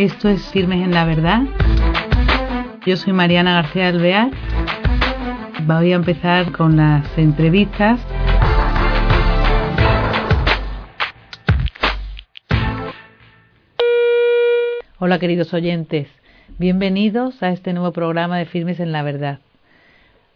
[0.00, 1.42] Esto es Firmes en la Verdad.
[2.86, 4.30] Yo soy Mariana García Alvear.
[5.66, 8.00] Voy a empezar con las entrevistas.
[14.98, 16.08] Hola queridos oyentes,
[16.56, 19.40] bienvenidos a este nuevo programa de Firmes en la Verdad.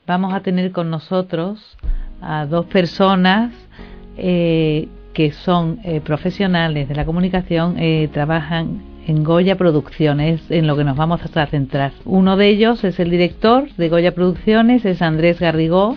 [0.06, 1.78] Vamos a tener con nosotros
[2.20, 3.54] a dos personas
[4.18, 10.76] eh, que son eh, profesionales de la comunicación, eh, trabajan en Goya Producciones, en lo
[10.76, 11.92] que nos vamos a centrar.
[12.04, 15.96] Uno de ellos es el director de Goya Producciones, es Andrés Garrigó,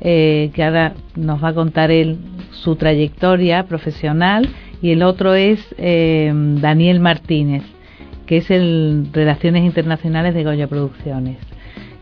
[0.00, 2.18] eh, que ahora nos va a contar él
[2.52, 4.48] su trayectoria profesional,
[4.80, 7.64] y el otro es eh, Daniel Martínez,
[8.26, 11.38] que es el Relaciones Internacionales de Goya Producciones.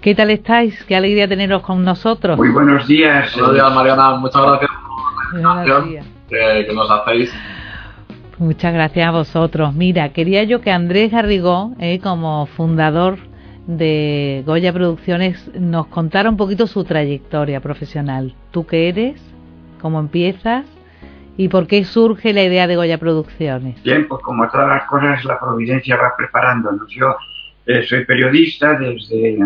[0.03, 0.85] ¿Qué tal estáis?
[0.85, 2.37] Qué alegría teneros con nosotros.
[2.37, 3.35] Muy buenos días.
[3.35, 4.17] Buenos días, Mariana.
[4.17, 7.33] Muchas gracias por la invitación que, que nos hacéis
[8.39, 9.75] Muchas gracias a vosotros.
[9.75, 13.17] Mira, quería yo que Andrés Garrigó, eh, como fundador
[13.67, 18.35] de Goya Producciones, nos contara un poquito su trayectoria profesional.
[18.51, 19.23] ¿Tú qué eres?
[19.81, 20.67] ¿Cómo empiezas?
[21.39, 23.83] ¿Y por qué surge la idea de Goya Producciones?
[23.83, 26.91] Bien, pues como todas las cosas, la providencia va preparándonos.
[26.91, 27.17] Yo
[27.65, 29.39] eh, soy periodista desde,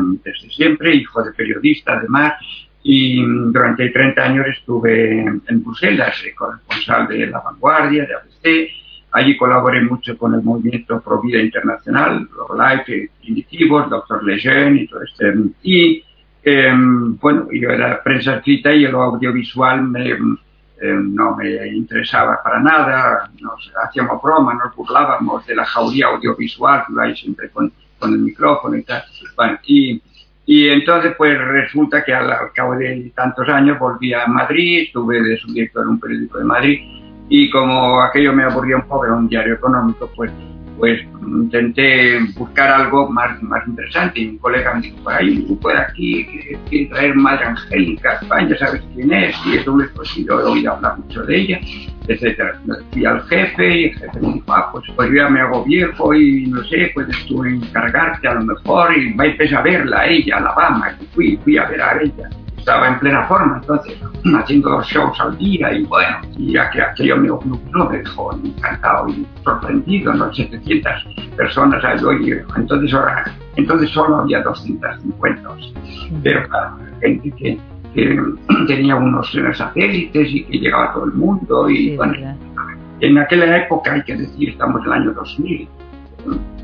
[0.51, 2.35] siempre, hijo de periodista además,
[2.83, 8.80] y durante 30 años estuve en Bruselas, eh, corresponsal de La Vanguardia, de ABC,
[9.13, 15.03] Allí colaboré mucho con el movimiento Pro Vida Internacional, Life, Primitivos, Doctor Lejeune y todo
[15.03, 15.35] este.
[15.63, 16.05] Y,
[16.45, 20.17] eh, bueno, yo era prensa escrita y el audiovisual me, eh,
[20.95, 23.31] no me interesaba para nada.
[23.41, 28.77] Nos hacíamos broma, nos burlábamos de la jauría audiovisual, que siempre con, con, el micrófono
[28.77, 29.03] y tal.
[29.37, 30.01] Bueno, y,
[30.47, 35.21] y entonces, pues resulta que al, al, cabo de tantos años volví a Madrid, estuve
[35.21, 37.00] de subdirector en un periódico de Madrid
[37.31, 40.33] y como aquello me aburría un poco, era un diario económico, pues,
[40.77, 44.21] pues intenté buscar algo más, más interesante.
[44.21, 48.15] Y un colega me dijo, ahí un grupo de aquí que quiere traer Madre Angélica
[48.15, 49.37] España, ¿sabes quién es?
[49.47, 51.61] Y eso, pues yo he oído hablar mucho de ella,
[52.09, 52.61] etcétera.
[52.93, 55.65] Fui al jefe y el jefe me dijo, ah, pues, pues yo ya me hago
[55.65, 60.07] viejo y no sé, puedes tú encargarte a lo mejor y vais a verla a
[60.09, 60.97] ella, a Alabama.
[61.01, 62.29] Y fui, fui a ver a ella
[62.61, 63.99] estaba en plena forma, entonces
[64.39, 68.33] haciendo dos shows al día y bueno, y ya que aquello me, no, me dejó
[68.33, 70.33] encantado y sorprendido, ¿no?
[70.35, 70.93] 700
[71.37, 73.25] personas allí, entonces, ahora,
[73.57, 75.43] entonces solo había 250,
[76.23, 77.59] pero claro, gente que,
[77.95, 78.23] que
[78.67, 82.37] tenía unos satélites y que llegaba todo el mundo y bueno,
[83.01, 85.69] en aquella época hay que decir, estamos en el año 2000,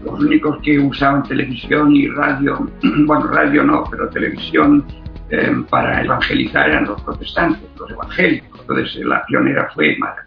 [0.05, 2.69] los únicos que usaban televisión y radio,
[3.07, 4.85] bueno, radio no, pero televisión
[5.31, 8.61] eh, para evangelizar eran los protestantes, los evangélicos.
[8.61, 10.23] Entonces la pionera fue Madre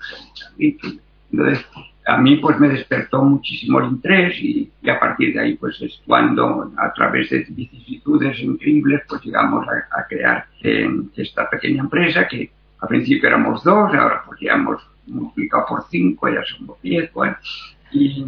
[0.52, 0.88] Angélica.
[1.32, 1.66] Entonces
[2.06, 5.80] a mí pues me despertó muchísimo el interés y, y, a partir de ahí pues
[5.82, 11.82] es cuando a través de vicisitudes increíbles pues llegamos a, a crear eh, esta pequeña
[11.82, 16.82] empresa que al principio éramos dos, ahora pues ya hemos multiplicado por cinco, ya somos
[16.82, 17.36] diez, bueno,
[17.92, 18.26] y,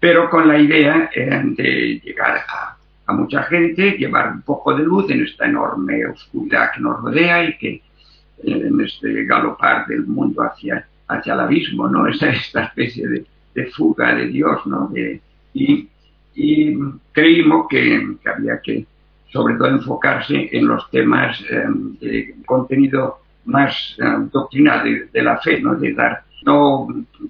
[0.00, 2.76] pero con la idea eh, de llegar a
[3.12, 7.58] mucha gente, llevar un poco de luz en esta enorme oscuridad que nos rodea y
[7.58, 7.82] que
[8.44, 12.06] en este galopar del mundo hacia, hacia el abismo, ¿no?
[12.08, 14.88] Esa, esta especie de, de fuga de Dios, ¿no?
[14.88, 15.20] De,
[15.54, 15.88] y,
[16.34, 16.76] y,
[17.12, 18.86] creímos que, que, había que,
[19.32, 21.64] sobre todo, enfocarse en los temas eh,
[22.00, 25.74] de contenido más eh, doctrinal de, de, la fe, ¿no?
[25.74, 26.88] De dar, no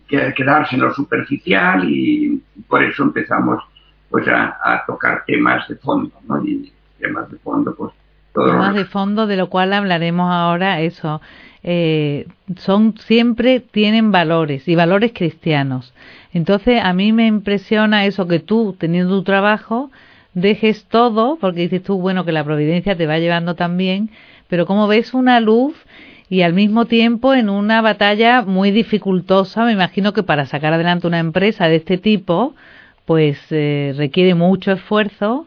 [0.08, 3.62] quedarse en lo superficial y por eso empezamos
[4.12, 6.44] pues a, a, tocar temas de fondo, ¿no?
[6.44, 7.92] Y temas de fondo, pues
[8.32, 11.20] todo temas de fondo de lo cual hablaremos ahora, eso.
[11.64, 15.94] Eh, son siempre tienen valores y valores cristianos.
[16.32, 19.90] Entonces a mí me impresiona eso que tú teniendo tu trabajo
[20.34, 24.10] dejes todo porque dices tú bueno que la providencia te va llevando también,
[24.48, 25.74] pero como ves una luz
[26.28, 31.06] y al mismo tiempo en una batalla muy dificultosa, me imagino que para sacar adelante
[31.06, 32.54] una empresa de este tipo
[33.06, 35.46] pues eh, requiere mucho esfuerzo,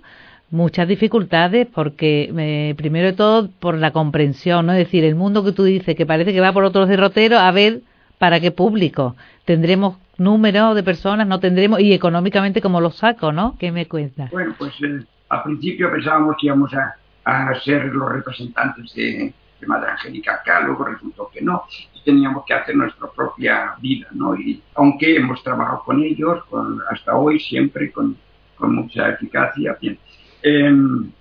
[0.51, 4.73] muchas dificultades, porque eh, primero de todo por la comprensión, ¿no?
[4.73, 7.51] Es decir, el mundo que tú dices que parece que va por otros derroteros, a
[7.51, 7.81] ver
[8.17, 9.15] para qué público.
[9.45, 13.57] Tendremos número de personas, no tendremos, y económicamente como lo saco, ¿no?
[13.59, 14.31] ¿Qué me cuentas?
[14.31, 19.67] Bueno, pues eh, al principio pensábamos que íbamos a, a ser los representantes de, de
[19.67, 21.63] Madre Angélica acá, luego resultó que no,
[22.05, 24.35] teníamos que hacer nuestra propia vida, ¿no?
[24.35, 28.15] Y aunque hemos trabajado con ellos, con, hasta hoy siempre con,
[28.55, 29.97] con mucha eficacia, bien.
[30.43, 30.67] Eh,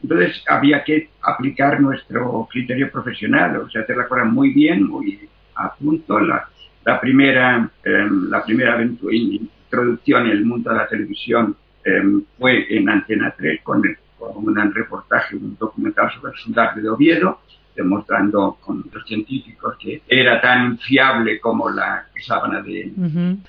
[0.02, 5.28] entonces había que aplicar nuestro criterio profesional, o sea, hacer la cosa muy bien, muy
[5.54, 6.20] a punto.
[6.20, 6.46] La,
[6.84, 12.88] la primera, eh, la primera introducción en el mundo de la televisión em, fue en
[12.88, 13.82] Antena 3 con,
[14.18, 17.40] con un reportaje, un documental sobre el soldado de Oviedo,
[17.74, 22.92] demostrando con los científicos que era tan fiable como la sábana de...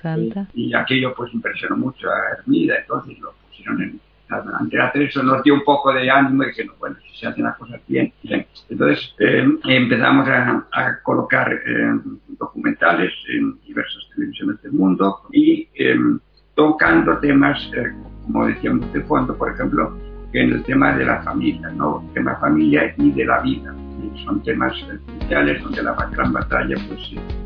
[0.00, 0.48] Santa.
[0.54, 5.42] y aquello pues impresionó mucho a Hermida, entonces lo pusieron en Antena 3, eso nos
[5.44, 8.44] dio un poco de ánimo y que, bueno, si se hacen las cosas bien, bien.
[8.68, 15.68] Entonces em, empezamos a, a colocar em, documentales en diversas televisiones del mundo y
[16.56, 17.92] tocando temas, eh,
[18.24, 19.96] como decíamos de fondo, por ejemplo,
[20.32, 22.02] en el tema de la familia, ¿no?
[22.08, 23.74] El tema familia y de la vida.
[24.24, 27.00] Son temas esenciales donde la gran batalla, pues,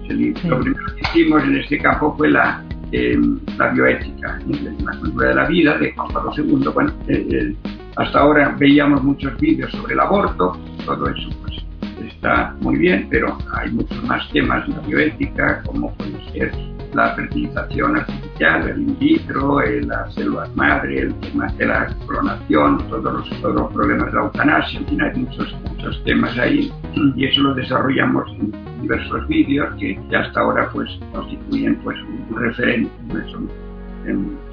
[0.07, 2.63] se, Lo primero que hicimos en este campo fue la,
[2.93, 4.39] em, la bioética,
[4.85, 6.71] la cultura de la vida de Juan Pablo II.
[6.75, 7.57] Bueno, eh, eh,
[7.97, 11.65] hasta ahora veíamos muchos vídeos sobre el aborto, todo eso pues
[12.07, 16.53] está muy bien, pero hay muchos más temas en la bioética, como puede ser
[16.95, 22.79] la fertilización artificial, el in vitro, eh, las células madre, el tema de la clonación,
[22.89, 26.73] todos los, todos los problemas de la eutanasia, en fin, hay muchos, muchos temas ahí
[27.17, 28.53] y eso lo desarrollamos en
[28.83, 32.91] diversos vídeos que hasta ahora pues constituyen pues un referente,
[33.31, 33.49] son,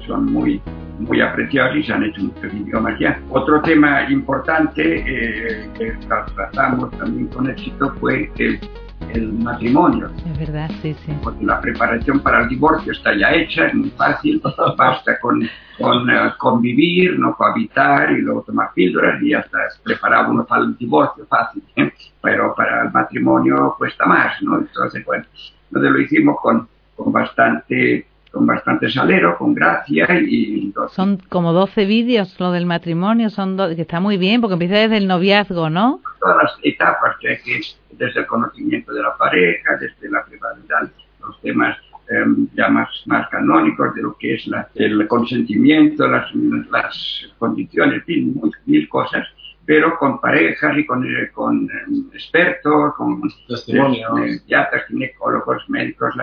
[0.06, 0.60] son muy
[0.98, 3.20] muy apreciados y se han hecho muchos idiomas ya.
[3.30, 5.92] Otro tema importante eh, que
[6.34, 8.58] tratamos también con éxito fue el
[9.12, 10.10] el matrimonio.
[10.26, 11.12] Es verdad, sí, sí.
[11.22, 14.42] Porque la preparación para el divorcio está ya hecha, es muy fácil,
[14.76, 15.48] basta con,
[15.78, 20.62] con eh, convivir, no cohabitar y luego tomar píldoras y ya está preparado uno para
[20.62, 21.92] el divorcio fácil, ¿eh?
[22.20, 24.58] pero para el matrimonio cuesta más, ¿no?
[24.58, 25.24] Entonces, bueno,
[25.68, 30.72] entonces lo hicimos con, con bastante con bastante salero, con gracia y...
[30.90, 34.98] Son como 12 vídeos lo del matrimonio, son que está muy bien porque empieza desde
[34.98, 36.00] el noviazgo, ¿no?
[36.20, 37.60] Todas las etapas que hay que
[37.92, 41.76] desde el conocimiento de la pareja, desde la privacidad, los temas
[42.08, 46.32] em, ya más, más canónicos de lo que es la, el consentimiento, las,
[46.70, 49.26] las condiciones, en mil, cosas,
[49.64, 56.14] pero con parejas y con, eh, con em, expertos, con testimonios, ya ginecólogos, médicos,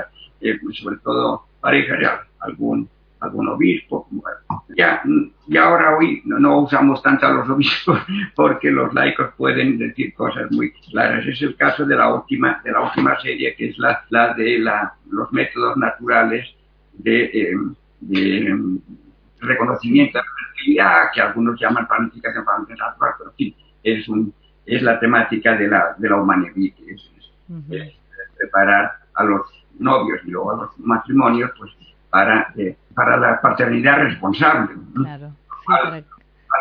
[0.42, 2.90] eh, sobre todo parejas, ya algún
[3.20, 4.08] algún obispo.
[4.78, 5.02] Ya,
[5.48, 8.00] y ahora hoy no, usamos tanto a los obispos
[8.36, 11.26] porque los laicos pueden decir cosas muy claras.
[11.26, 14.60] Es el caso de la última, de la última serie, que es la, la de
[14.60, 16.48] la, los métodos naturales
[16.94, 17.56] de, eh,
[18.02, 18.80] de
[19.40, 24.34] reconocimiento de la fertilidad, que algunos llaman planificación natural, pero en fin, es, un,
[24.66, 27.12] es la temática de la, de la humanidad, es,
[27.70, 27.94] es
[28.38, 29.42] preparar a los
[29.80, 31.72] novios y luego a los matrimonios, pues
[32.10, 34.76] para, eh, para la paternidad responsable.
[34.96, 35.34] Claro.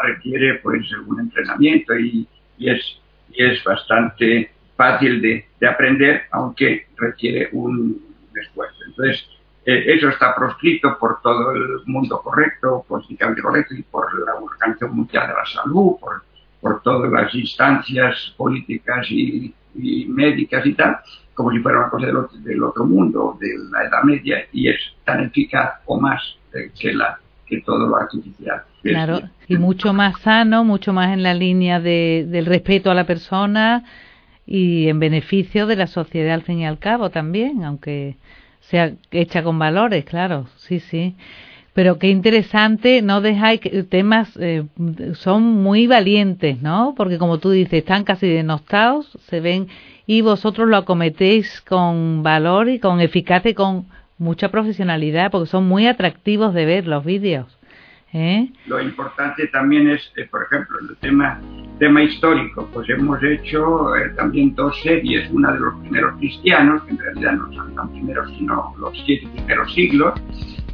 [0.02, 2.26] requiere pues un entrenamiento y,
[2.58, 3.00] y, es,
[3.32, 8.02] y es bastante fácil de, de, aprender, aunque requiere un
[8.34, 8.76] esfuerzo.
[8.86, 9.24] Entonces,
[9.64, 14.96] eh, eso está proscrito por todo el mundo correcto, políticamente correcto, y por la Organización
[14.96, 16.22] Mundial de la Salud, por,
[16.60, 20.98] por todas las instancias políticas y, y médicas y tal
[21.34, 25.24] como si fuera una cosa del otro, mundo, de la Edad Media, y es tan
[25.24, 26.22] eficaz o más
[26.54, 28.62] eh, que, la, que todo lo artificial.
[28.82, 33.04] Claro, y mucho más sano, mucho más en la línea de, del respeto a la
[33.04, 33.84] persona
[34.46, 38.16] y en beneficio de la sociedad al fin y al cabo también, aunque
[38.60, 41.16] sea hecha con valores, claro, sí, sí.
[41.72, 44.64] Pero qué interesante, no dejáis que temas eh,
[45.14, 46.94] son muy valientes, ¿no?
[46.96, 49.66] Porque como tú dices, están casi denostados, se ven
[50.06, 53.86] y vosotros lo acometéis con valor y con eficacia y con
[54.18, 57.58] mucha profesionalidad, porque son muy atractivos de ver los vídeos.
[58.12, 58.48] ¿eh?
[58.66, 61.40] Lo importante también es, eh, por ejemplo, el tema,
[61.78, 66.92] tema histórico, pues hemos hecho eh, también dos series, una de los primeros cristianos, que
[66.92, 70.14] en realidad no son tan primeros, sino los siete primeros siglos,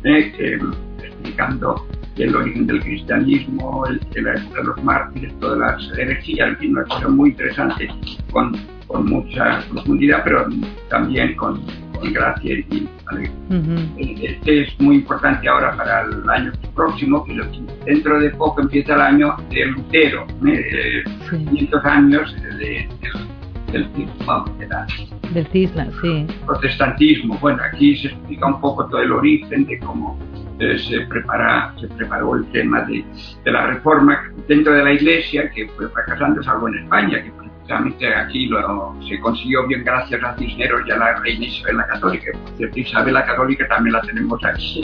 [0.05, 6.85] explicando el origen del cristianismo, el, de los mártires, todas las herejías, en fin, una
[6.85, 7.89] cosa muy interesante
[8.31, 8.53] con
[8.91, 10.47] con mucha profundidad, pero
[10.89, 11.63] también con,
[12.13, 14.31] gracia y alegría.
[14.31, 17.39] Este es muy importante ahora para el año próximo, que
[17.85, 21.05] dentro de poco empieza el año de Lutero, ¿eh?
[21.29, 22.89] 500 años de,
[23.71, 23.89] del
[25.31, 26.27] del cisma, sí.
[26.45, 27.39] protestantismo.
[27.39, 30.19] Bueno, aquí se explica un poco todo el origen de cómo
[30.59, 33.05] eh, se prepara se preparó el tema de,
[33.45, 37.31] de, la reforma dentro de la Iglesia que fue fracasando salvo en España que
[37.73, 42.31] aquí lo, se consiguió bien gracias a Cisneros y a la reina Isabel la Católica.
[42.75, 44.83] Isabel la Católica también la tenemos aquí.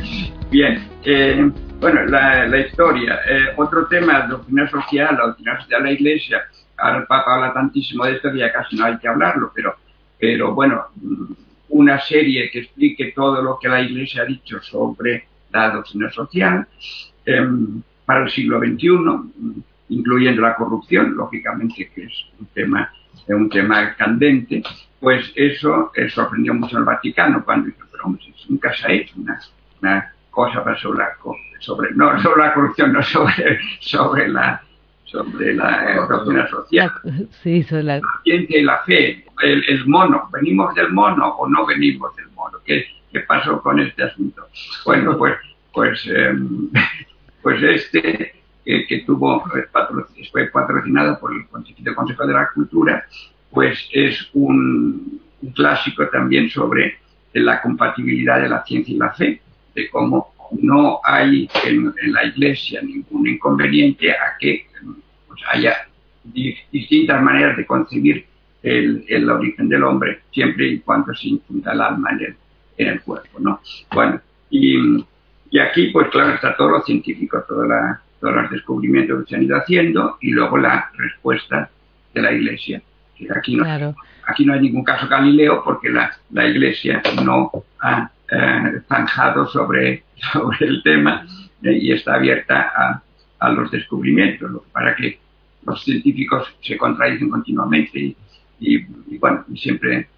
[0.50, 1.50] bien, eh,
[1.80, 3.20] bueno, la, la historia.
[3.28, 6.42] Eh, otro tema, doctrina social, la doctrina social de la Iglesia.
[6.78, 9.74] Ahora el Papa habla tantísimo de esto que ya casi no hay que hablarlo, pero,
[10.18, 10.86] pero bueno,
[11.70, 16.66] una serie que explique todo lo que la Iglesia ha dicho sobre la doctrina social
[17.24, 22.90] em, para el siglo XXI, incluyendo la corrupción, lógicamente que es un tema,
[23.28, 24.62] un tema candente,
[25.00, 29.40] pues eso sorprendió mucho al Vaticano cuando dijo, pero hombre, nunca se ha hecho una,
[29.80, 31.08] una cosa para sobre la,
[31.60, 34.62] sobre, no sobre la corrupción, no sobre, sobre la
[35.06, 36.90] sobre la doctrina social,
[37.42, 38.00] sí, sobre la...
[38.24, 42.58] ciencia y la fe, el, mono, ¿venimos del mono o no venimos del mono?
[42.64, 44.46] ¿Qué, qué pasó con este asunto?
[44.84, 45.36] Bueno, pues,
[45.72, 46.68] pues, em,
[47.42, 48.34] pues este
[48.66, 49.44] que tuvo,
[50.32, 51.46] fue patrocinado por el
[51.94, 53.06] Consejo de la Cultura,
[53.50, 55.20] pues es un,
[55.54, 56.98] clásico también sobre
[57.32, 59.40] la compatibilidad de la ciencia y la fe,
[59.74, 64.66] de cómo no hay en, la Iglesia ningún inconveniente a que
[65.28, 65.86] pues, haya
[66.24, 68.26] distintas maneras de concebir
[68.62, 72.36] el, origen del hombre, siempre y cuando se infunda el alma en el,
[72.78, 73.60] en el cuerpo, ¿no?
[73.94, 74.20] Bueno,
[74.50, 75.04] y,
[75.50, 79.36] y, aquí, pues claro, está todo lo científico, toda la, todos los descubrimientos que se
[79.36, 81.70] han ido haciendo y luego la respuesta
[82.12, 82.82] de la Iglesia.
[83.36, 83.94] Aquí no,
[84.26, 90.02] aquí no hay ningún caso Galileo porque la, la Iglesia no ha eh, zanjado sobre,
[90.32, 91.24] sobre el tema
[91.62, 93.02] eh, y está abierta a,
[93.38, 95.20] a, los descubrimientos, para que
[95.64, 98.16] los científicos se contradicen continuamente y,
[98.58, 100.08] y, bueno, y siempre,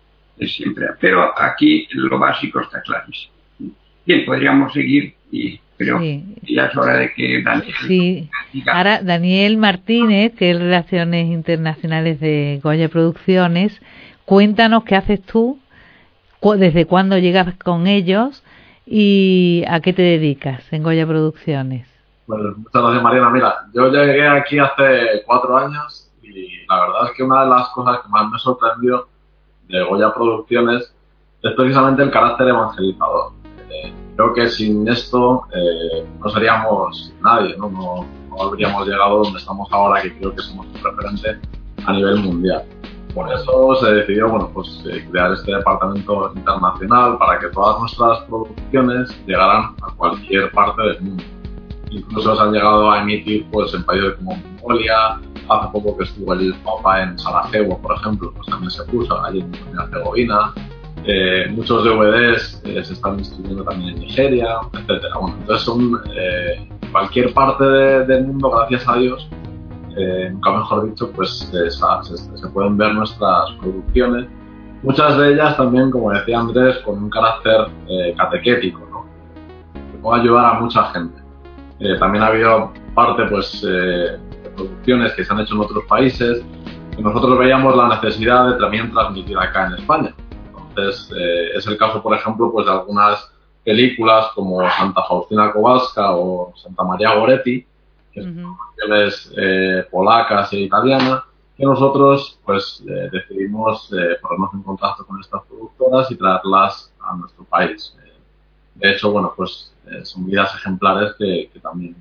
[0.46, 0.86] siempre.
[0.98, 3.34] Pero aquí lo básico está clarísimo.
[4.06, 7.74] Bien, podríamos seguir y pero ya es hora de que Daniel.
[7.86, 8.28] Sí.
[8.66, 13.80] Ahora, Daniel Martínez, que es Relaciones Internacionales de Goya Producciones,
[14.24, 15.60] cuéntanos qué haces tú,
[16.56, 18.42] desde cuándo llegas con ellos
[18.86, 21.86] y a qué te dedicas en Goya Producciones.
[22.26, 23.30] Bueno, muchas gracias, Mariana.
[23.30, 27.68] Mira, yo llegué aquí hace cuatro años y la verdad es que una de las
[27.68, 29.06] cosas que más me sorprendió
[29.68, 30.92] de Goya Producciones
[31.42, 33.38] es precisamente el carácter evangelizador
[34.18, 37.70] creo que sin esto eh, no seríamos nadie, ¿no?
[37.70, 38.04] ¿no?
[38.40, 41.38] habríamos llegado donde estamos ahora, que creo que somos un referente
[41.86, 42.64] a nivel mundial.
[43.14, 48.20] Por eso se decidió bueno, pues, eh, crear este departamento internacional para que todas nuestras
[48.22, 51.24] producciones llegaran a cualquier parte del mundo.
[51.90, 56.34] Incluso se han llegado a emitir pues, en países como Mongolia, hace poco que estuvo
[56.34, 60.52] el Papa en Sarajevo, por ejemplo, pues también se puso allí en Herzegovina,
[61.04, 65.16] eh, muchos DVDs eh, se están distribuyendo también en Nigeria, etcétera.
[65.20, 69.28] Bueno, entonces son eh, cualquier parte del mundo, gracias a Dios,
[70.30, 74.26] nunca mejor dicho, pues se, pueden ver nuestras producciones.
[74.82, 77.66] Muchas de ellas también, como decía Andrés, con un carácter
[78.16, 79.06] catequético, ¿no?
[79.74, 81.20] que puede ayudar a mucha gente.
[81.98, 84.20] también ha habido parte, pues, de
[84.54, 86.44] producciones que se han hecho en otros países
[86.96, 90.14] y nosotros veíamos la necesidad de también transmitir acá en España.
[90.78, 93.30] Eh, es el caso, por ejemplo, pues de algunas
[93.64, 97.66] películas como Santa Faustina Kowalska o Santa María Goretti,
[98.12, 101.22] que son producciones eh, polacas e italianas,
[101.56, 103.90] que nosotros pues eh, decidimos
[104.22, 107.94] ponernos en contacto con estas productoras y traerlas a nuestro país.
[108.76, 109.72] de hecho, bueno, pues
[110.04, 111.96] son vidas ejemplares que, también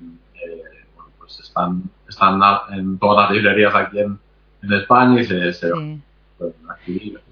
[0.94, 4.18] bueno, pues están, están en todas las librerías aquí en,
[4.60, 5.70] España y se,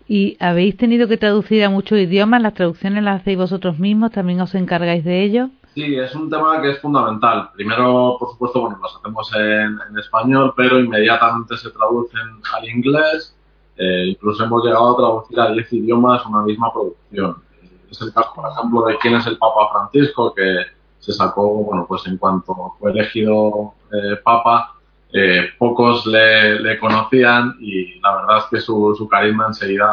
[0.08, 2.42] ¿Y habéis tenido que traducir a muchos idiomas?
[2.42, 4.12] ¿Las traducciones las hacéis vosotros mismos?
[4.12, 5.50] ¿También os encargáis de ello?
[5.74, 7.50] Sí, es un tema que es fundamental.
[7.54, 13.36] Primero, por supuesto, bueno, las hacemos en, español, pero inmediatamente se traducen al inglés.
[13.76, 17.42] Eh, incluso hemos llegado a traducir a 10 idiomas una misma producción.
[17.90, 20.64] Es el caso, por ejemplo, de quién es el Papa Francisco, que
[20.98, 24.75] se sacó, bueno, pues en cuanto fue elegido eh, Papa,
[25.18, 29.88] eh, pocos le, conocían y la verdad es que su, carisma enseguida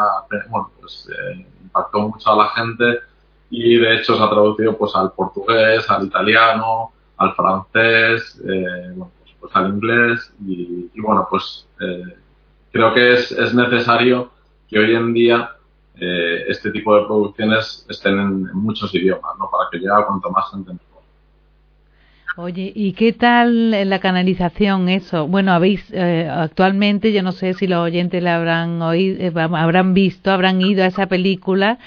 [0.50, 2.98] bueno, pues, eh, impactó mucho a la gente
[3.48, 9.34] y de hecho se ha traducido pues al portugués, al italiano, al francés, eh, pues,
[9.40, 11.66] pues, al inglés y, bueno pues
[12.70, 14.30] creo que es, es, necesario
[14.68, 15.52] que hoy en día
[15.96, 19.48] este tipo de producciones estén en, muchos idiomas, ¿no?
[19.50, 20.72] Para que llegue cuanto más gente
[22.36, 25.28] Oye, ¿y qué tal la canalización eso?
[25.28, 29.94] Bueno, habéis eh, actualmente, yo no sé si los oyentes la habrán oído, eh, habrán
[29.94, 31.78] visto, habrán ido a esa película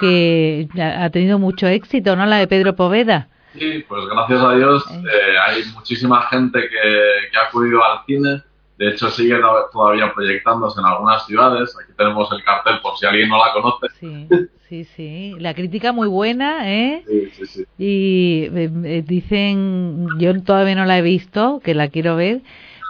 [0.00, 2.26] que ha tenido mucho éxito, ¿no?
[2.26, 3.26] La de Pedro Poveda.
[3.54, 8.42] Sí, pues gracias a Dios eh, hay muchísima gente que, que ha acudido al cine
[8.78, 9.36] de hecho, sigue
[9.72, 11.76] todavía proyectándose en algunas ciudades.
[11.82, 13.88] Aquí tenemos el cartel por si alguien no la conoce.
[13.98, 14.28] Sí,
[14.68, 15.34] sí, sí.
[15.40, 17.02] La crítica muy buena, ¿eh?
[17.04, 17.64] Sí, sí, sí.
[17.76, 22.42] Y eh, eh, dicen, yo todavía no la he visto, que la quiero ver,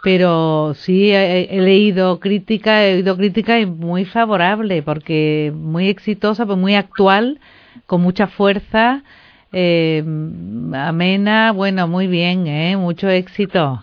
[0.03, 6.59] pero sí he, leído crítica, he oído crítica y muy favorable, porque muy exitosa, pues
[6.59, 7.41] muy actual,
[7.87, 9.03] con mucha fuerza.
[9.53, 12.77] Eh, amena, bueno, muy bien, ¿eh?
[12.77, 13.83] mucho éxito.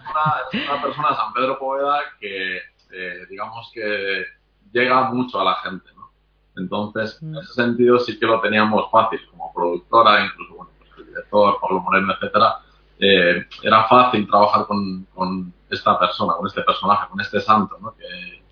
[0.51, 4.25] Es una, persona, San Pedro Poveda, que eh, digamos que
[4.72, 6.12] llega mucho a la gente, ¿no?
[6.57, 7.38] Entonces, en mm.
[7.39, 11.81] ese sentido sí que lo teníamos fácil, como productora, incluso, bueno, pues el director, Pablo
[11.81, 12.60] Moreno, etcétera,
[13.00, 17.95] eh, era fácil trabajar con, con, esta persona, con este personaje, con este santo, ¿no?
[17.95, 18.45] Que,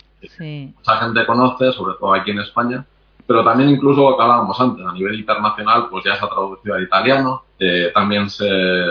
[0.75, 2.85] mucha gente conoce, sobre todo aquí en España,
[3.25, 6.75] pero también incluso lo que hablábamos antes, a nivel internacional, pues ya se ha traducido
[6.75, 8.47] al italiano, eh, también se,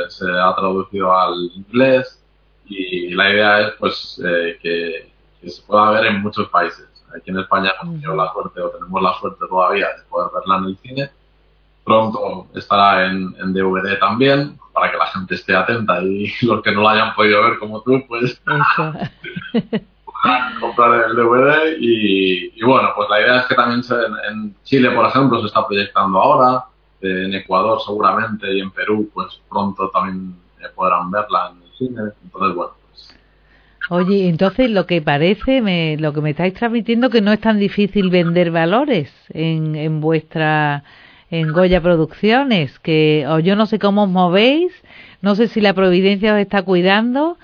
[0.08, 2.22] se, ha traducido al inglés
[2.66, 5.12] y la idea es pues eh, que,
[5.48, 6.88] se pueda ver en muchos países.
[7.14, 10.58] Aquí en España hemos tenido la suerte o tenemos la suerte todavía de poder verla
[10.58, 11.10] en el cine.
[11.84, 16.72] Pronto estará en, en DVD también, para que la gente esté atenta y los que
[16.72, 18.40] no la hayan podido ver como tú, pues
[20.60, 23.82] comprar el DVD y, bueno, pues la idea es que también
[24.30, 26.64] en, Chile, por ejemplo, se está proyectando ahora,
[27.00, 32.02] en Ecuador seguramente y en Perú, pues pronto también eh, podrán verla en el cine.
[32.22, 32.72] Entonces, bueno.
[32.88, 33.16] Pues.
[33.90, 37.58] Oye, entonces lo que parece, me, lo que me estáis transmitiendo, que no es tan
[37.58, 40.84] difícil vender valores en, en vuestra,
[41.30, 44.72] en Goya Producciones, que o yo no sé cómo os movéis,
[45.22, 47.38] no sé si la providencia os está cuidando,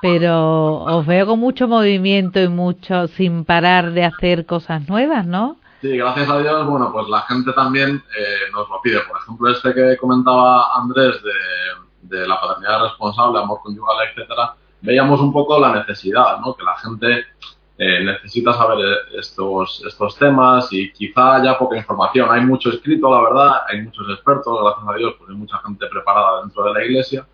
[0.00, 5.56] pero os veo con mucho movimiento y mucho sin parar de hacer cosas nuevas, ¿no?
[5.80, 9.00] Sí, gracias a Dios, bueno, pues la gente también eh, nos lo pide.
[9.00, 15.20] Por ejemplo, este que comentaba Andrés de, de la paternidad responsable, amor conyugal, etcétera, veíamos
[15.20, 16.54] un poco la necesidad, ¿no?
[16.54, 17.26] Que la gente
[17.76, 18.78] eh, necesita saber
[19.18, 22.28] estos, estos temas y quizá haya poca información.
[22.30, 25.86] Hay mucho escrito, la verdad, hay muchos expertos, gracias a Dios, pues hay mucha gente
[25.88, 27.26] preparada dentro de la iglesia,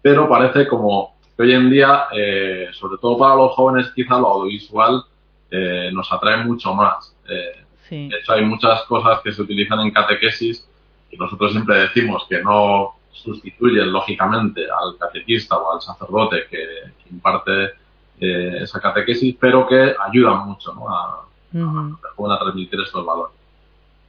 [0.00, 4.28] pero parece como que hoy en día, eh, sobre todo para los jóvenes, quizá lo
[4.28, 5.04] audiovisual
[5.50, 7.14] eh, nos atrae mucho más.
[7.90, 10.66] De hecho, hay muchas cosas que se utilizan en catequesis
[11.10, 16.64] y nosotros siempre decimos que no sustituyen lógicamente al catequista o al sacerdote que
[17.10, 17.74] imparte
[18.20, 23.34] eh, esa catequesis, pero que ayudan mucho a, a, transmitir estos valores.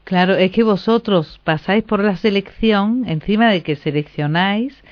[0.03, 4.83] Claro, es que vosotros pasáis por la selección, encima de que seleccionáis,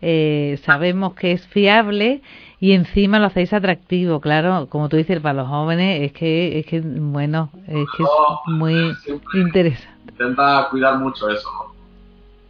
[0.00, 2.22] eh, sabemos que es fiable
[2.60, 6.66] y encima lo hacéis atractivo, claro, como tú dices, para los jóvenes es que, es
[6.66, 8.08] que bueno, es que es
[8.46, 8.94] muy
[9.34, 10.12] interesante.
[10.12, 11.74] Intenta cuidar mucho eso, ¿no?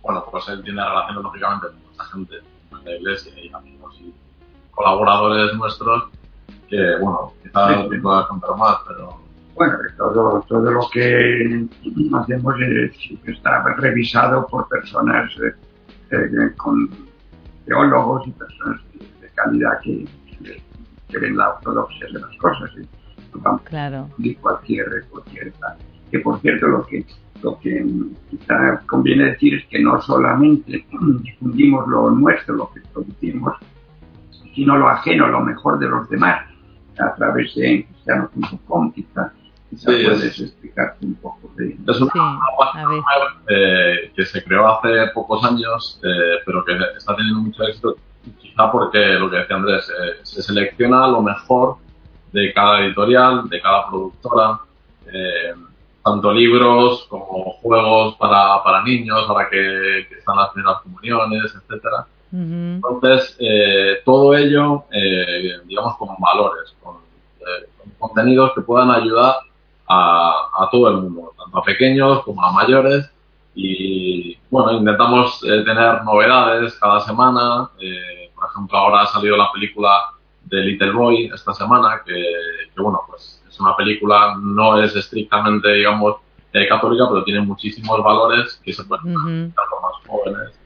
[0.02, 2.34] Bueno, pues él tiene relaciones lógicamente con mucha gente
[2.72, 4.12] en la iglesia y amigos y
[4.80, 6.04] colaboradores nuestros
[6.68, 7.98] que, bueno, quizás sí.
[7.98, 9.20] pueda contar más, pero...
[9.54, 11.66] Bueno, todo, todo lo que
[12.14, 12.54] hacemos
[13.26, 15.54] está revisado por personas eh,
[16.12, 16.88] eh, con
[17.66, 18.80] teólogos y personas
[19.20, 20.06] de calidad que,
[21.08, 22.70] que, ven la ortodoxia de las cosas.
[23.64, 24.08] claro.
[24.16, 25.52] De cualquier, cualquier
[26.10, 27.04] Que por cierto, lo que
[27.42, 27.84] lo que
[28.30, 30.86] quizá conviene decir es que no solamente
[31.22, 33.54] difundimos lo nuestro, lo que producimos,
[34.60, 36.44] sino lo ajeno, lo mejor de los demás,
[36.98, 39.32] a través de cristiano.com, quizá,
[39.70, 45.42] quizá puedes explicarte un poco de Es una web eh, que se creó hace pocos
[45.44, 47.96] años, eh, pero que está teniendo mucho éxito,
[48.38, 51.76] quizá porque lo que decía Andrés, eh, se selecciona lo mejor
[52.30, 54.60] de cada editorial, de cada productora,
[56.04, 62.04] tanto libros como juegos para, para niños, ahora que, que están las primeras comuniones, etcétera
[62.32, 66.96] entonces, eh, todo ello, eh, digamos, con valores, con,
[67.40, 69.36] eh, con, contenidos que puedan ayudar
[69.88, 73.10] a, a, todo el mundo, tanto a pequeños como a mayores.
[73.54, 77.68] Y bueno, intentamos eh, tener novedades cada semana.
[77.80, 79.90] Eh, por ejemplo, ahora ha salido la película
[80.44, 82.14] de Little Boy esta semana, que,
[82.74, 86.16] que bueno, pues es una película, no es estrictamente, digamos,
[86.68, 89.52] católica, pero tiene muchísimos valores que se pueden uh -huh.
[89.54, 90.59] los más jóvenes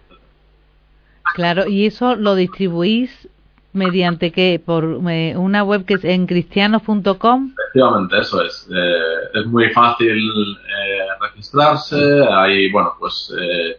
[1.34, 3.28] Claro, y eso lo distribuís
[3.72, 4.62] mediante qué?
[4.64, 7.52] Por eh, una web que es en cristianos.com.
[7.58, 8.68] Efectivamente, eso es.
[8.72, 12.24] Eh, es muy fácil eh, registrarse.
[12.30, 13.76] Ahí, bueno, pues eh,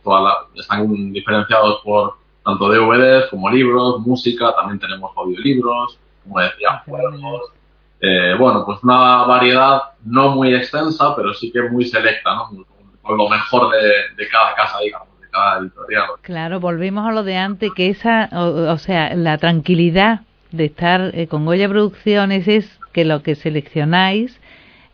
[0.56, 4.54] están diferenciados por tanto DVDs como libros, música.
[4.56, 7.52] También tenemos audiolibros, como decía, juegos.
[8.02, 12.66] Eh, bueno, pues una variedad no muy extensa, pero sí que muy selecta, ¿no?
[13.02, 15.15] Con lo mejor de, de cada casa, digamos.
[16.22, 20.22] Claro, volvemos a lo de antes, que esa, o, sea, la tranquilidad
[20.52, 24.40] de estar eh, con Goya Producciones es que lo que seleccionáis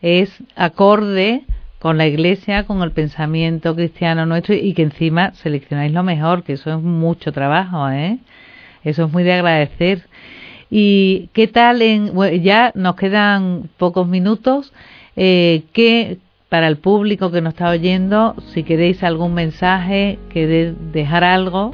[0.00, 1.44] es acorde
[1.78, 6.54] con la iglesia, con el pensamiento cristiano nuestro y que encima seleccionáis lo mejor, que
[6.54, 8.18] eso es mucho trabajo, ¿eh?
[8.84, 10.02] Eso es muy de agradecer.
[10.70, 14.72] ¿Y qué tal en, ya nos quedan pocos minutos,
[15.16, 16.18] eh, ¿qué,
[16.52, 21.70] para el público que nos está oyendo, si queréis algún mensaje, queréis dejar algo,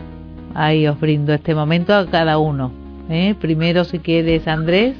[0.54, 2.70] ahí os brindo este momento a cada uno.
[3.10, 3.34] ¿eh?
[3.40, 4.94] Primero, si quieres, Andrés.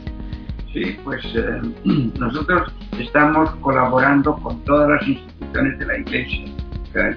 [0.73, 1.61] Sí, pues eh,
[2.19, 6.45] nosotros estamos colaborando con todas las instituciones de la Iglesia,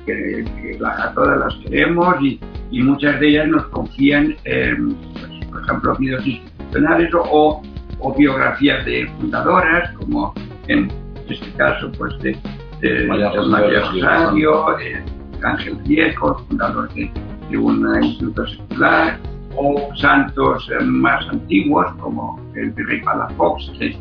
[0.05, 2.39] que, a todas las queremos y,
[2.83, 7.63] muchas de ellas nos confían, pues, por ejemplo, videos institucionales o,
[7.97, 10.35] o, biografías de fundadoras, como
[10.67, 11.00] en
[11.31, 12.37] este caso pues de,
[13.07, 14.65] María, Rosario,
[15.43, 17.11] Ángel Viejo, fundador de,
[17.57, 19.19] un instituto secular,
[19.55, 23.97] o santos eh, más antiguos como el virrey Palafox, que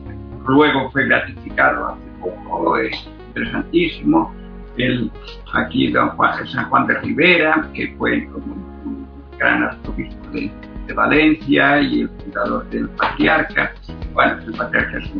[0.46, 4.32] luego fue gratificado hace poco, es interesantísimo.
[4.76, 5.10] El,
[5.52, 9.06] aquí don Juan, San Juan de Rivera, que fue como un
[9.38, 10.50] gran arzobispo de,
[10.92, 13.72] Valencia y el fundador del patriarca.
[14.12, 15.10] Bueno, el patriarca es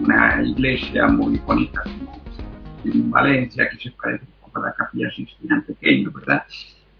[0.00, 2.20] una iglesia muy bonita como
[2.84, 6.44] en Valencia, que se parece un poco a la capilla Sixtina pequeño, ¿verdad?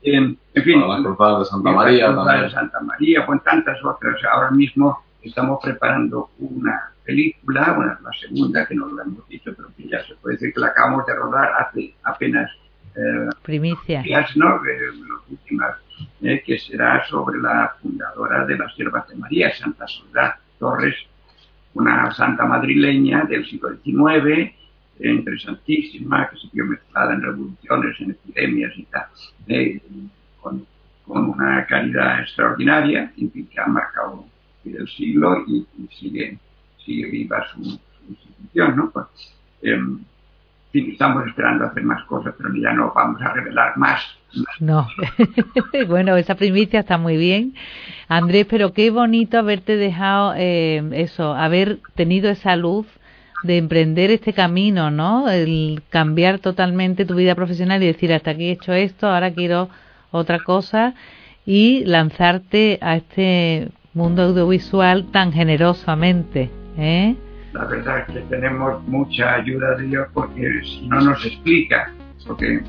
[0.03, 4.17] en fin, la Cruzada de Santa María, la de Santa María, con tantas otras.
[4.33, 9.69] Ahora mismo estamos preparando una película, bueno, la segunda, que no lo hemos dicho, pero
[9.77, 12.51] que ya se puede decir que la acabamos de rodar hace apenas
[12.95, 14.57] eh, primicia, días, ¿no?
[14.57, 15.77] las últimas,
[16.23, 20.95] eh, que será sobre la fundadora de las Siervas de María, Santa Soledad Torres,
[21.74, 24.52] una santa madrileña del siglo XIX,
[25.02, 29.06] interesantísima, que se vio mezclada en revoluciones, en epidemias y tal,
[29.46, 29.80] eh,
[30.40, 30.66] con,
[31.06, 34.24] una calidad extraordinaria, que ha marcado
[34.64, 35.66] el siglo y,
[35.98, 36.38] sigue,
[36.85, 38.90] sigue viva su, institución, ¿no?
[38.90, 39.06] Pues,
[40.72, 44.02] em, estamos esperando hacer más cosas, pero ya no vamos a revelar más.
[44.61, 44.87] No,
[45.88, 47.54] bueno, esa primicia está muy bien.
[48.09, 52.87] Andrés, pero qué bonito haberte dejado eh, eso, haber tenido esa luz
[53.42, 55.28] de emprender este camino, ¿no?
[55.28, 59.68] El cambiar totalmente tu vida profesional y decir, hasta aquí he hecho esto, ahora quiero
[60.11, 60.94] otra cosa
[61.46, 67.16] y lanzarte a este mundo audiovisual tan generosamente, ¿eh?
[67.53, 71.93] La verdad es que tenemos mucha ayuda de Dios porque si no nos explica,
[72.27, 72.63] porque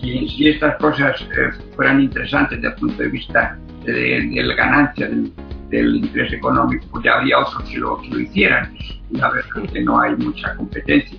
[0.00, 5.96] si, estas cosas eh, fueran interesantes desde el punto de vista de, la ganancia, del,
[5.96, 8.72] interés económico, pues ya habría otros que lo, que lo hicieran
[9.10, 11.18] la verdad es que no hay mucha competencia.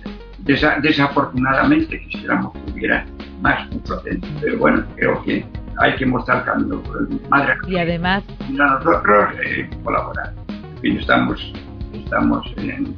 [0.82, 3.04] desafortunadamente quisiéramos que hubiera
[3.40, 5.46] más competencia, pero bueno, creo que
[5.78, 7.54] hay que mostrar camino por el madre.
[7.68, 8.24] Y además...
[8.48, 10.34] Y nosotros eh, colaborar.
[10.48, 11.52] En fin, estamos,
[11.92, 12.94] estamos en,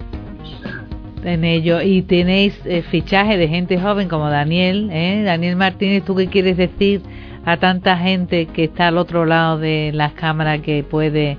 [1.24, 1.80] en ello.
[1.82, 5.22] Y tenéis eh, fichaje de gente joven como Daniel, ¿eh?
[5.24, 7.02] Daniel Martínez, ¿tú qué quieres decir
[7.44, 11.38] a tanta gente que está al otro lado de las cámaras que puede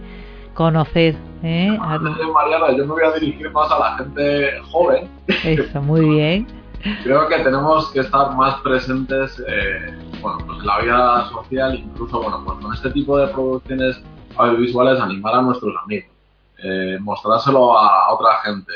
[0.53, 1.75] conocer ¿Eh?
[2.33, 5.09] Mariana, yo me voy a dirigir más a la gente joven.
[5.27, 6.47] Eso, muy bien.
[7.03, 12.21] Creo que tenemos que estar más presentes eh, bueno, pues en la vida social, incluso
[12.21, 14.01] bueno, pues con este tipo de producciones
[14.35, 16.09] audiovisuales, animar a nuestros amigos,
[16.63, 18.73] eh, mostrárselo a otra gente.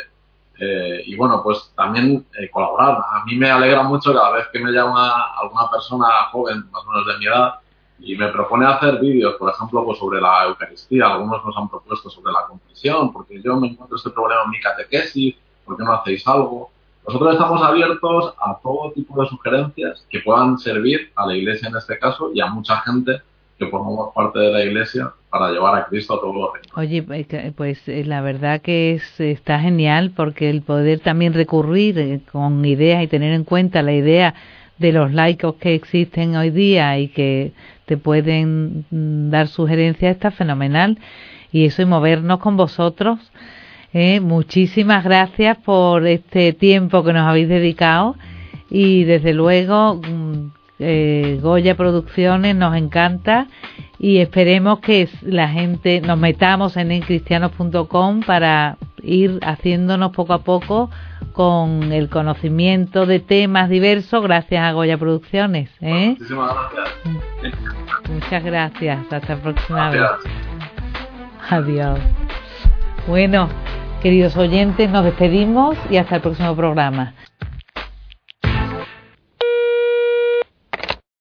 [0.60, 2.98] Eh, y bueno, pues también eh, colaborar.
[3.12, 6.92] A mí me alegra mucho cada vez que me llama alguna persona joven, más o
[6.92, 7.56] menos de mi edad,
[8.00, 11.08] y me propone hacer vídeos, por ejemplo, pues sobre la Eucaristía.
[11.08, 14.60] Algunos nos han propuesto sobre la confesión, porque yo me encuentro este problema en mi
[14.60, 16.72] catequesis, ¿por qué no hacéis algo?
[17.08, 21.76] Nosotros estamos abiertos a todo tipo de sugerencias que puedan servir a la Iglesia en
[21.76, 23.22] este caso y a mucha gente
[23.58, 26.72] que formamos parte de la Iglesia para llevar a Cristo a todos los reinos.
[26.78, 31.98] Oye, pues, pues eh, la verdad que es, está genial porque el poder también recurrir
[32.00, 34.34] eh, con ideas y tener en cuenta la idea
[34.78, 37.54] de los laicos que existen hoy día y que
[37.86, 40.98] te pueden mm, dar sugerencias está fenomenal
[41.52, 43.20] y eso y movernos con vosotros
[43.94, 44.20] ¿eh?
[44.20, 48.18] muchísimas gracias por este tiempo que nos habéis dedicado
[48.70, 53.48] y desde luego mm, eh, Goya Producciones nos encanta
[53.98, 60.90] y esperemos que la gente nos metamos en encristianos.com para ir haciéndonos poco a poco
[61.32, 65.70] con el conocimiento de temas diversos gracias a Goya Producciones.
[65.82, 66.10] ¿eh?
[66.10, 68.10] Muchísimas gracias.
[68.10, 69.00] Muchas gracias.
[69.12, 70.02] Hasta la próxima vez.
[71.50, 72.00] Adiós.
[73.08, 73.50] Bueno,
[74.02, 77.14] queridos oyentes, nos despedimos y hasta el próximo programa.